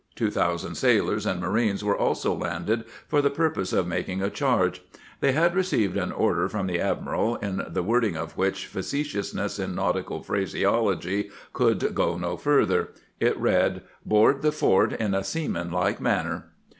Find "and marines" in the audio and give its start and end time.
1.27-1.83